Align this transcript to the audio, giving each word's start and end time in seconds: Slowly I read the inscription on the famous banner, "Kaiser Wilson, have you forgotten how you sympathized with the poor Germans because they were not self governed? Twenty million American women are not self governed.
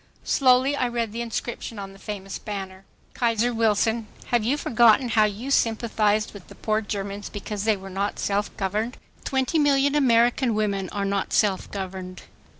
Slowly 0.23 0.75
I 0.75 0.87
read 0.87 1.11
the 1.11 1.21
inscription 1.21 1.77
on 1.77 1.93
the 1.93 1.99
famous 1.99 2.39
banner, 2.39 2.85
"Kaiser 3.13 3.53
Wilson, 3.53 4.07
have 4.29 4.43
you 4.43 4.57
forgotten 4.57 5.09
how 5.09 5.25
you 5.25 5.51
sympathized 5.51 6.33
with 6.33 6.47
the 6.47 6.55
poor 6.55 6.81
Germans 6.81 7.29
because 7.29 7.65
they 7.65 7.77
were 7.77 7.87
not 7.87 8.17
self 8.17 8.49
governed? 8.57 8.97
Twenty 9.23 9.59
million 9.59 9.93
American 9.93 10.55
women 10.55 10.89
are 10.89 11.05
not 11.05 11.33
self 11.33 11.69
governed. 11.69 12.23